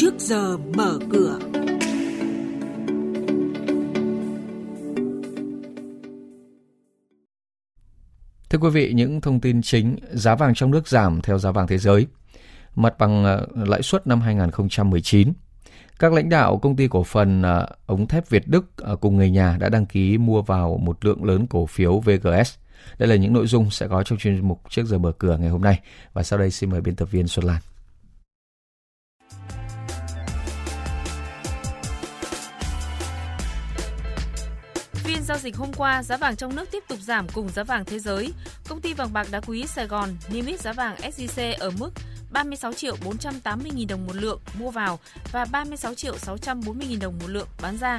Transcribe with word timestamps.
trước 0.00 0.14
giờ 0.18 0.56
mở 0.56 0.98
cửa. 1.12 1.38
Thưa 8.50 8.58
quý 8.58 8.70
vị, 8.70 8.92
những 8.94 9.20
thông 9.20 9.40
tin 9.40 9.62
chính, 9.62 9.96
giá 10.10 10.34
vàng 10.34 10.54
trong 10.54 10.70
nước 10.70 10.88
giảm 10.88 11.20
theo 11.22 11.38
giá 11.38 11.50
vàng 11.50 11.66
thế 11.66 11.78
giới. 11.78 12.06
Mặt 12.74 12.98
bằng 12.98 13.24
ờ, 13.24 13.46
lãi 13.54 13.82
suất 13.82 14.06
năm 14.06 14.20
2019. 14.20 15.32
Các 15.98 16.12
lãnh 16.12 16.28
đạo 16.28 16.58
công 16.58 16.76
ty 16.76 16.88
cổ 16.88 17.04
phần 17.04 17.42
ờ, 17.42 17.68
ống 17.86 18.06
thép 18.06 18.28
Việt 18.28 18.48
Đức 18.48 18.76
ờ, 18.76 18.96
cùng 18.96 19.16
người 19.16 19.30
nhà 19.30 19.56
đã 19.60 19.68
đăng 19.68 19.86
ký 19.86 20.18
mua 20.18 20.42
vào 20.42 20.80
một 20.82 21.04
lượng 21.04 21.24
lớn 21.24 21.46
cổ 21.46 21.66
phiếu 21.66 21.98
VGS. 22.00 22.54
Đây 22.98 23.08
là 23.08 23.16
những 23.16 23.32
nội 23.32 23.46
dung 23.46 23.70
sẽ 23.70 23.88
có 23.88 24.02
trong 24.02 24.18
chuyên 24.18 24.48
mục 24.48 24.60
trước 24.68 24.86
giờ 24.86 24.98
mở 24.98 25.12
cửa 25.12 25.36
ngày 25.36 25.50
hôm 25.50 25.62
nay. 25.62 25.80
Và 26.12 26.22
sau 26.22 26.38
đây 26.38 26.50
xin 26.50 26.70
mời 26.70 26.80
biên 26.80 26.96
tập 26.96 27.08
viên 27.10 27.28
Xuân 27.28 27.46
Lan. 27.46 27.60
Phiên 35.04 35.22
giao 35.22 35.38
dịch 35.38 35.56
hôm 35.56 35.72
qua, 35.76 36.02
giá 36.02 36.16
vàng 36.16 36.36
trong 36.36 36.56
nước 36.56 36.70
tiếp 36.70 36.84
tục 36.88 36.98
giảm 37.00 37.28
cùng 37.28 37.48
giá 37.48 37.64
vàng 37.64 37.84
thế 37.84 37.98
giới. 37.98 38.32
Công 38.68 38.80
ty 38.80 38.94
vàng 38.94 39.12
bạc 39.12 39.26
đá 39.30 39.40
quý 39.40 39.66
Sài 39.66 39.86
Gòn 39.86 40.08
niêm 40.32 40.46
yết 40.46 40.60
giá 40.60 40.72
vàng 40.72 40.96
SJC 40.96 41.54
ở 41.58 41.70
mức 41.70 41.90
36 42.32 42.72
triệu 42.72 42.96
480 43.04 43.70
000 43.70 43.86
đồng 43.86 44.06
một 44.06 44.16
lượng 44.16 44.40
mua 44.58 44.70
vào 44.70 44.98
và 45.32 45.44
36 45.44 45.94
triệu 45.94 46.18
640 46.18 46.86
000 46.88 46.98
đồng 46.98 47.18
một 47.18 47.26
lượng 47.28 47.48
bán 47.62 47.76
ra. 47.78 47.98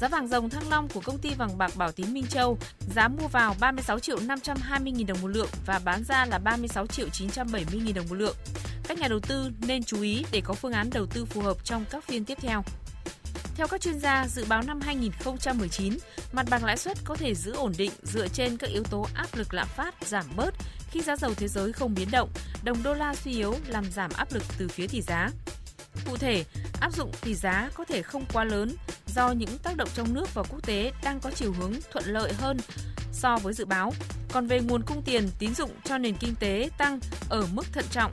Giá 0.00 0.08
vàng 0.08 0.28
dòng 0.28 0.50
Thăng 0.50 0.68
Long 0.70 0.88
của 0.88 1.00
công 1.00 1.18
ty 1.18 1.34
vàng 1.34 1.58
bạc 1.58 1.76
Bảo 1.76 1.92
Tín 1.92 2.14
Minh 2.14 2.26
Châu 2.26 2.58
giá 2.94 3.08
mua 3.08 3.28
vào 3.28 3.56
36 3.60 3.98
triệu 3.98 4.18
520 4.20 4.92
000 4.96 5.06
đồng 5.06 5.22
một 5.22 5.28
lượng 5.28 5.48
và 5.66 5.80
bán 5.84 6.04
ra 6.04 6.26
là 6.26 6.38
36 6.38 6.86
triệu 6.86 7.08
970 7.08 7.80
000 7.84 7.94
đồng 7.94 8.06
một 8.08 8.14
lượng. 8.14 8.36
Các 8.88 8.98
nhà 8.98 9.08
đầu 9.08 9.20
tư 9.20 9.50
nên 9.66 9.84
chú 9.84 10.02
ý 10.02 10.24
để 10.32 10.40
có 10.44 10.54
phương 10.54 10.72
án 10.72 10.90
đầu 10.92 11.06
tư 11.06 11.24
phù 11.24 11.40
hợp 11.40 11.64
trong 11.64 11.84
các 11.90 12.04
phiên 12.04 12.24
tiếp 12.24 12.38
theo. 12.40 12.64
Theo 13.56 13.66
các 13.66 13.80
chuyên 13.80 14.00
gia, 14.00 14.26
dự 14.28 14.44
báo 14.48 14.62
năm 14.62 14.80
2019, 14.80 15.98
mặt 16.32 16.46
bằng 16.50 16.64
lãi 16.64 16.76
suất 16.76 16.98
có 17.04 17.16
thể 17.16 17.34
giữ 17.34 17.52
ổn 17.52 17.72
định 17.78 17.90
dựa 18.02 18.28
trên 18.28 18.56
các 18.56 18.70
yếu 18.70 18.82
tố 18.82 19.06
áp 19.14 19.26
lực 19.34 19.54
lạm 19.54 19.68
phát 19.68 19.94
giảm 20.06 20.24
bớt 20.36 20.54
khi 20.90 21.00
giá 21.00 21.16
dầu 21.16 21.34
thế 21.34 21.48
giới 21.48 21.72
không 21.72 21.94
biến 21.94 22.08
động, 22.12 22.28
đồng 22.64 22.82
đô 22.82 22.94
la 22.94 23.14
suy 23.14 23.32
yếu 23.32 23.54
làm 23.68 23.84
giảm 23.92 24.10
áp 24.16 24.32
lực 24.32 24.42
từ 24.58 24.68
phía 24.68 24.86
tỷ 24.86 25.02
giá. 25.02 25.30
Cụ 26.06 26.16
thể, 26.16 26.44
áp 26.80 26.94
dụng 26.94 27.10
tỷ 27.20 27.34
giá 27.34 27.70
có 27.74 27.84
thể 27.84 28.02
không 28.02 28.24
quá 28.32 28.44
lớn 28.44 28.76
do 29.06 29.30
những 29.30 29.58
tác 29.58 29.76
động 29.76 29.88
trong 29.94 30.14
nước 30.14 30.34
và 30.34 30.42
quốc 30.42 30.66
tế 30.66 30.92
đang 31.04 31.20
có 31.20 31.30
chiều 31.30 31.52
hướng 31.52 31.72
thuận 31.92 32.04
lợi 32.04 32.32
hơn 32.32 32.56
so 33.12 33.36
với 33.36 33.54
dự 33.54 33.64
báo. 33.64 33.92
Còn 34.32 34.46
về 34.46 34.60
nguồn 34.60 34.82
cung 34.82 35.02
tiền 35.02 35.28
tín 35.38 35.54
dụng 35.54 35.70
cho 35.84 35.98
nền 35.98 36.16
kinh 36.16 36.34
tế 36.34 36.70
tăng 36.78 37.00
ở 37.28 37.46
mức 37.52 37.66
thận 37.72 37.84
trọng 37.90 38.12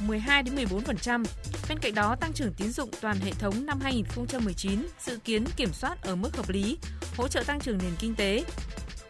12 0.00 0.42
đến 0.42 0.54
14%. 0.54 1.24
Bên 1.68 1.78
cạnh 1.78 1.94
đó, 1.94 2.16
tăng 2.20 2.32
trưởng 2.32 2.54
tín 2.54 2.72
dụng 2.72 2.90
toàn 3.00 3.16
hệ 3.20 3.32
thống 3.32 3.66
năm 3.66 3.80
2019 3.80 4.86
dự 5.00 5.16
kiến 5.16 5.44
kiểm 5.56 5.72
soát 5.72 6.02
ở 6.02 6.16
mức 6.16 6.36
hợp 6.36 6.48
lý, 6.48 6.78
hỗ 7.16 7.28
trợ 7.28 7.42
tăng 7.42 7.60
trưởng 7.60 7.78
nền 7.78 7.92
kinh 7.98 8.14
tế. 8.14 8.44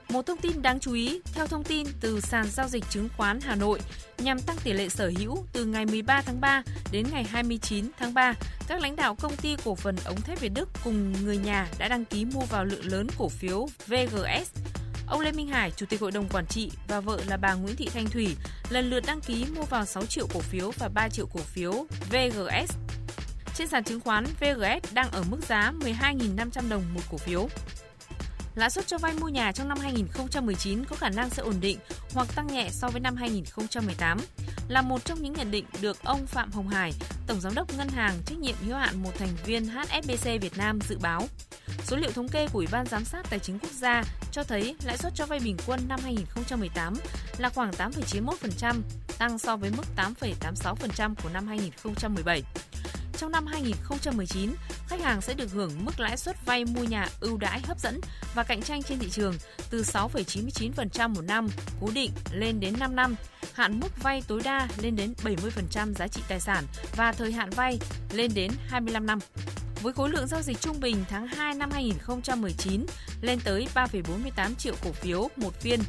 Một 0.08 0.26
thông 0.26 0.38
tin 0.38 0.62
đáng 0.62 0.80
chú 0.80 0.92
ý, 0.92 1.20
theo 1.34 1.46
thông 1.46 1.64
tin 1.64 1.86
từ 2.00 2.20
sàn 2.20 2.46
giao 2.50 2.68
dịch 2.68 2.84
chứng 2.90 3.08
khoán 3.16 3.40
Hà 3.40 3.54
Nội, 3.54 3.80
nhằm 4.18 4.40
tăng 4.40 4.56
tỷ 4.64 4.72
lệ 4.72 4.88
sở 4.88 5.12
hữu 5.18 5.46
từ 5.52 5.64
ngày 5.64 5.86
13 5.86 6.22
tháng 6.22 6.40
3 6.40 6.62
đến 6.92 7.06
ngày 7.12 7.24
29 7.24 7.90
tháng 7.98 8.14
3, 8.14 8.34
các 8.68 8.80
lãnh 8.80 8.96
đạo 8.96 9.14
công 9.14 9.36
ty 9.36 9.56
cổ 9.64 9.74
phần 9.74 9.96
ống 10.04 10.20
thép 10.20 10.40
Việt 10.40 10.52
Đức 10.54 10.68
cùng 10.84 11.24
người 11.24 11.36
nhà 11.36 11.68
đã 11.78 11.88
đăng 11.88 12.04
ký 12.04 12.24
mua 12.24 12.40
vào 12.40 12.64
lượng 12.64 12.86
lớn 12.86 13.06
cổ 13.18 13.28
phiếu 13.28 13.66
VGS 13.86 14.75
Ông 15.08 15.20
Lê 15.20 15.32
Minh 15.32 15.48
Hải, 15.48 15.70
Chủ 15.70 15.86
tịch 15.86 16.00
Hội 16.00 16.12
đồng 16.12 16.28
Quản 16.28 16.46
trị 16.46 16.70
và 16.88 17.00
vợ 17.00 17.20
là 17.26 17.36
bà 17.36 17.54
Nguyễn 17.54 17.76
Thị 17.76 17.88
Thanh 17.94 18.06
Thủy 18.06 18.36
lần 18.68 18.90
lượt 18.90 19.00
đăng 19.06 19.20
ký 19.20 19.46
mua 19.56 19.62
vào 19.62 19.84
6 19.84 20.06
triệu 20.06 20.26
cổ 20.34 20.40
phiếu 20.40 20.70
và 20.78 20.88
3 20.88 21.08
triệu 21.08 21.26
cổ 21.34 21.40
phiếu 21.40 21.72
VGS. 22.10 22.76
Trên 23.54 23.68
sàn 23.68 23.84
chứng 23.84 24.00
khoán, 24.00 24.24
VGS 24.24 24.94
đang 24.94 25.10
ở 25.10 25.22
mức 25.30 25.38
giá 25.48 25.72
12.500 25.80 26.68
đồng 26.68 26.82
một 26.94 27.00
cổ 27.10 27.18
phiếu. 27.18 27.48
Lãi 28.54 28.70
suất 28.70 28.86
cho 28.86 28.98
vay 28.98 29.14
mua 29.14 29.28
nhà 29.28 29.52
trong 29.52 29.68
năm 29.68 29.78
2019 29.78 30.84
có 30.84 30.96
khả 30.96 31.08
năng 31.08 31.30
sẽ 31.30 31.42
ổn 31.42 31.54
định 31.60 31.78
hoặc 32.14 32.28
tăng 32.34 32.46
nhẹ 32.46 32.68
so 32.70 32.88
với 32.88 33.00
năm 33.00 33.16
2018 33.16 34.18
là 34.68 34.82
một 34.82 35.04
trong 35.04 35.22
những 35.22 35.32
nhận 35.32 35.50
định 35.50 35.64
được 35.80 36.04
ông 36.04 36.26
Phạm 36.26 36.52
Hồng 36.52 36.68
Hải, 36.68 36.92
Tổng 37.26 37.40
Giám 37.40 37.54
đốc 37.54 37.74
Ngân 37.74 37.88
hàng 37.88 38.14
trách 38.26 38.38
nhiệm 38.38 38.54
hữu 38.66 38.76
hạn 38.76 39.02
một 39.02 39.10
thành 39.18 39.36
viên 39.44 39.66
HSBC 39.66 40.24
Việt 40.24 40.58
Nam 40.58 40.78
dự 40.88 40.98
báo. 40.98 41.28
Số 41.86 41.96
liệu 41.96 42.10
thống 42.10 42.28
kê 42.28 42.46
của 42.46 42.58
Ủy 42.58 42.66
ban 42.70 42.86
Giám 42.86 43.04
sát 43.04 43.26
Tài 43.30 43.38
chính 43.38 43.58
Quốc 43.58 43.72
gia 43.72 44.02
cho 44.32 44.42
thấy 44.42 44.76
lãi 44.84 44.96
suất 44.96 45.12
cho 45.14 45.26
vay 45.26 45.40
bình 45.44 45.56
quân 45.66 45.80
năm 45.88 46.00
2018 46.02 46.94
là 47.38 47.48
khoảng 47.48 47.70
8,91%, 47.70 48.74
tăng 49.18 49.38
so 49.38 49.56
với 49.56 49.70
mức 49.76 49.86
8,86% 49.96 51.14
của 51.22 51.28
năm 51.28 51.46
2017. 51.46 52.42
Trong 53.16 53.32
năm 53.32 53.46
2019, 53.46 54.50
khách 54.88 55.00
hàng 55.00 55.20
sẽ 55.20 55.34
được 55.34 55.52
hưởng 55.52 55.84
mức 55.84 56.00
lãi 56.00 56.16
suất 56.16 56.46
vay 56.46 56.64
mua 56.64 56.84
nhà 56.84 57.08
ưu 57.20 57.36
đãi 57.36 57.60
hấp 57.60 57.80
dẫn 57.80 58.00
và 58.34 58.42
cạnh 58.42 58.62
tranh 58.62 58.82
trên 58.82 58.98
thị 58.98 59.08
trường 59.10 59.34
từ 59.70 59.82
6,99% 59.82 61.14
một 61.14 61.22
năm 61.22 61.48
cố 61.80 61.90
định 61.94 62.10
lên 62.32 62.60
đến 62.60 62.74
5 62.78 62.96
năm, 62.96 63.14
hạn 63.52 63.80
mức 63.80 64.02
vay 64.02 64.22
tối 64.28 64.40
đa 64.44 64.68
lên 64.82 64.96
đến 64.96 65.14
70% 65.24 65.92
giá 65.94 66.08
trị 66.08 66.22
tài 66.28 66.40
sản 66.40 66.64
và 66.96 67.12
thời 67.12 67.32
hạn 67.32 67.50
vay 67.50 67.78
lên 68.12 68.30
đến 68.34 68.50
25 68.68 69.06
năm 69.06 69.18
với 69.82 69.92
khối 69.92 70.10
lượng 70.10 70.26
giao 70.26 70.42
dịch 70.42 70.60
trung 70.60 70.80
bình 70.80 71.04
tháng 71.08 71.26
2 71.26 71.54
năm 71.54 71.70
2019 71.70 72.86
lên 73.20 73.38
tới 73.44 73.68
3,48 73.74 74.54
triệu 74.54 74.74
cổ 74.84 74.92
phiếu 74.92 75.28
một 75.36 75.60
phiên. 75.60 75.80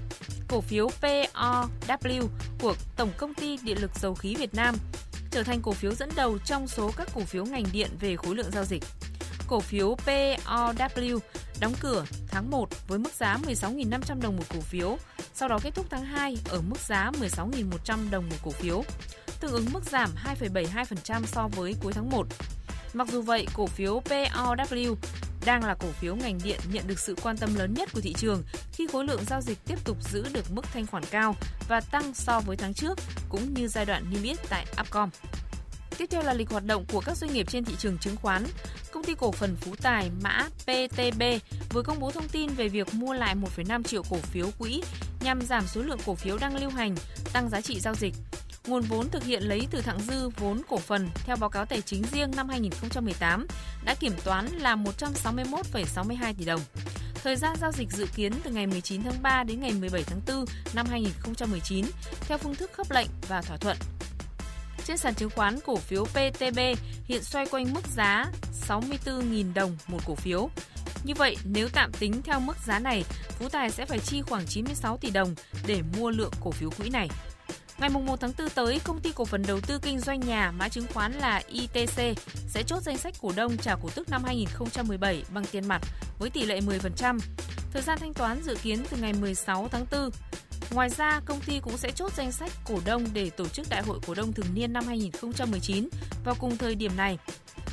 Cổ 0.47 0.61
phiếu 0.61 0.89
POW 1.01 2.27
của 2.61 2.75
Tổng 2.95 3.11
công 3.17 3.33
ty 3.33 3.57
Điện 3.63 3.81
lực 3.81 3.91
Dầu 3.95 4.15
khí 4.15 4.35
Việt 4.35 4.55
Nam 4.55 4.75
trở 5.31 5.43
thành 5.43 5.61
cổ 5.61 5.71
phiếu 5.71 5.93
dẫn 5.93 6.09
đầu 6.15 6.37
trong 6.45 6.67
số 6.67 6.91
các 6.97 7.09
cổ 7.15 7.21
phiếu 7.21 7.45
ngành 7.45 7.65
điện 7.71 7.89
về 7.99 8.15
khối 8.15 8.35
lượng 8.35 8.51
giao 8.51 8.63
dịch. 8.63 8.83
Cổ 9.47 9.59
phiếu 9.59 9.95
POW 10.05 11.19
đóng 11.59 11.73
cửa 11.79 12.05
tháng 12.27 12.51
1 12.51 12.69
với 12.87 12.99
mức 12.99 13.13
giá 13.13 13.37
16.500 13.47 14.21
đồng 14.21 14.37
một 14.37 14.43
cổ 14.53 14.59
phiếu, 14.59 14.97
sau 15.33 15.49
đó 15.49 15.59
kết 15.63 15.75
thúc 15.75 15.85
tháng 15.89 16.05
2 16.05 16.37
ở 16.49 16.61
mức 16.61 16.79
giá 16.79 17.11
16.100 17.19 18.09
đồng 18.09 18.29
một 18.29 18.35
cổ 18.43 18.51
phiếu, 18.51 18.83
tương 19.39 19.51
ứng 19.51 19.65
mức 19.73 19.83
giảm 19.91 20.09
2,72% 20.39 21.25
so 21.25 21.47
với 21.47 21.75
cuối 21.83 21.93
tháng 21.93 22.09
1. 22.09 22.27
Mặc 22.93 23.07
dù 23.11 23.21
vậy, 23.21 23.47
cổ 23.53 23.67
phiếu 23.67 24.01
POW 24.05 24.95
đang 25.45 25.63
là 25.63 25.75
cổ 25.79 25.87
phiếu 25.87 26.15
ngành 26.15 26.39
điện 26.43 26.59
nhận 26.71 26.87
được 26.87 26.99
sự 26.99 27.15
quan 27.23 27.37
tâm 27.37 27.55
lớn 27.55 27.73
nhất 27.73 27.89
của 27.93 28.01
thị 28.01 28.13
trường 28.13 28.43
khi 28.73 28.87
khối 28.87 29.05
lượng 29.05 29.21
giao 29.27 29.41
dịch 29.41 29.57
tiếp 29.65 29.85
tục 29.85 29.97
giữ 30.11 30.25
được 30.33 30.51
mức 30.51 30.65
thanh 30.73 30.87
khoản 30.87 31.03
cao 31.11 31.35
và 31.67 31.81
tăng 31.81 32.13
so 32.13 32.39
với 32.39 32.57
tháng 32.57 32.73
trước 32.73 32.99
cũng 33.29 33.53
như 33.53 33.67
giai 33.67 33.85
đoạn 33.85 34.05
niêm 34.09 34.23
yết 34.23 34.37
tại 34.49 34.65
Upcom. 34.81 35.09
Tiếp 35.97 36.05
theo 36.09 36.23
là 36.23 36.33
lịch 36.33 36.49
hoạt 36.49 36.65
động 36.65 36.85
của 36.93 37.01
các 37.05 37.17
doanh 37.17 37.33
nghiệp 37.33 37.47
trên 37.49 37.65
thị 37.65 37.73
trường 37.79 37.97
chứng 37.97 38.15
khoán. 38.15 38.43
Công 38.91 39.03
ty 39.03 39.13
cổ 39.15 39.31
phần 39.31 39.55
Phú 39.61 39.75
Tài 39.81 40.11
mã 40.23 40.47
PTB 40.59 41.23
vừa 41.73 41.81
công 41.81 41.99
bố 41.99 42.11
thông 42.11 42.27
tin 42.27 42.49
về 42.49 42.69
việc 42.69 42.93
mua 42.93 43.13
lại 43.13 43.35
1,5 43.35 43.83
triệu 43.83 44.03
cổ 44.09 44.17
phiếu 44.17 44.47
quỹ 44.57 44.81
nhằm 45.21 45.41
giảm 45.41 45.67
số 45.67 45.81
lượng 45.81 45.99
cổ 46.05 46.15
phiếu 46.15 46.37
đang 46.37 46.55
lưu 46.55 46.69
hành, 46.69 46.95
tăng 47.33 47.49
giá 47.49 47.61
trị 47.61 47.79
giao 47.79 47.95
dịch. 47.95 48.13
Nguồn 48.67 48.81
vốn 48.81 49.09
thực 49.09 49.23
hiện 49.23 49.43
lấy 49.43 49.67
từ 49.71 49.81
thặng 49.81 49.99
dư 49.99 50.29
vốn 50.29 50.61
cổ 50.69 50.77
phần 50.77 51.09
theo 51.15 51.35
báo 51.35 51.49
cáo 51.49 51.65
tài 51.65 51.81
chính 51.81 52.03
riêng 52.11 52.31
năm 52.35 52.49
2018 52.49 53.47
đã 53.85 53.95
kiểm 53.95 54.13
toán 54.23 54.45
là 54.45 54.75
161,62 54.75 56.33
tỷ 56.37 56.45
đồng. 56.45 56.61
Thời 57.23 57.35
gian 57.35 57.55
giao 57.61 57.71
dịch 57.71 57.91
dự 57.91 58.05
kiến 58.15 58.33
từ 58.43 58.51
ngày 58.51 58.67
19 58.67 59.03
tháng 59.03 59.21
3 59.21 59.43
đến 59.43 59.59
ngày 59.59 59.71
17 59.71 60.03
tháng 60.03 60.21
4 60.27 60.45
năm 60.73 60.85
2019 60.89 61.85
theo 62.21 62.37
phương 62.37 62.55
thức 62.55 62.71
khớp 62.73 62.91
lệnh 62.91 63.07
và 63.27 63.41
thỏa 63.41 63.57
thuận. 63.57 63.77
Trên 64.85 64.97
sàn 64.97 65.15
chứng 65.15 65.29
khoán, 65.29 65.59
cổ 65.65 65.75
phiếu 65.75 66.05
PTB 66.05 66.59
hiện 67.05 67.23
xoay 67.23 67.45
quanh 67.45 67.73
mức 67.73 67.87
giá 67.95 68.25
64.000 68.67 69.53
đồng 69.53 69.77
một 69.87 69.99
cổ 70.05 70.15
phiếu. 70.15 70.49
Như 71.03 71.13
vậy, 71.17 71.37
nếu 71.43 71.69
tạm 71.73 71.91
tính 71.99 72.21
theo 72.21 72.39
mức 72.39 72.57
giá 72.65 72.79
này, 72.79 73.03
Phú 73.29 73.49
Tài 73.49 73.71
sẽ 73.71 73.85
phải 73.85 73.99
chi 73.99 74.21
khoảng 74.21 74.45
96 74.45 74.97
tỷ 74.97 75.09
đồng 75.09 75.35
để 75.67 75.81
mua 75.97 76.09
lượng 76.09 76.31
cổ 76.43 76.51
phiếu 76.51 76.69
quỹ 76.69 76.89
này. 76.89 77.09
Ngày 77.79 77.89
1 77.89 78.19
tháng 78.19 78.31
4 78.37 78.49
tới, 78.49 78.79
công 78.83 78.99
ty 78.99 79.11
cổ 79.15 79.25
phần 79.25 79.43
đầu 79.47 79.59
tư 79.67 79.79
kinh 79.81 79.99
doanh 79.99 80.19
nhà 80.19 80.51
mã 80.51 80.69
chứng 80.69 80.85
khoán 80.93 81.13
là 81.13 81.41
ITC 81.47 82.19
sẽ 82.47 82.63
chốt 82.63 82.83
danh 82.83 82.97
sách 82.97 83.13
cổ 83.21 83.31
đông 83.35 83.57
trả 83.57 83.75
cổ 83.75 83.89
tức 83.95 84.09
năm 84.09 84.23
2017 84.23 85.23
bằng 85.33 85.45
tiền 85.51 85.67
mặt 85.67 85.81
với 86.19 86.29
tỷ 86.29 86.45
lệ 86.45 86.59
10%. 86.59 87.19
Thời 87.73 87.81
gian 87.81 87.99
thanh 87.99 88.13
toán 88.13 88.43
dự 88.43 88.55
kiến 88.63 88.83
từ 88.89 88.97
ngày 88.97 89.13
16 89.13 89.67
tháng 89.71 89.85
4. 89.91 90.09
Ngoài 90.71 90.89
ra, 90.89 91.21
công 91.25 91.39
ty 91.41 91.59
cũng 91.59 91.77
sẽ 91.77 91.91
chốt 91.91 92.11
danh 92.17 92.31
sách 92.31 92.51
cổ 92.65 92.79
đông 92.85 93.05
để 93.13 93.29
tổ 93.29 93.47
chức 93.47 93.67
đại 93.69 93.81
hội 93.81 93.99
cổ 94.07 94.13
đông 94.13 94.33
thường 94.33 94.53
niên 94.53 94.73
năm 94.73 94.85
2019 94.87 95.89
vào 96.25 96.35
cùng 96.39 96.57
thời 96.57 96.75
điểm 96.75 96.91
này. 96.97 97.17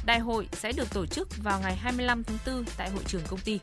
Đại 0.07 0.19
hội 0.19 0.49
sẽ 0.53 0.73
được 0.73 0.95
tổ 0.95 1.07
chức 1.07 1.29
vào 1.43 1.61
ngày 1.61 1.77
25 1.77 2.25
tháng 2.25 2.39
4 2.47 2.65
tại 2.77 2.91
hội 2.91 3.03
trường 3.07 3.23
công 3.29 3.41
ty. 3.41 3.59